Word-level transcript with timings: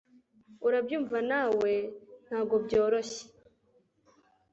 urabyumva 0.67 1.17
nawe 1.31 1.71
ntagobyoroshye 2.25 3.23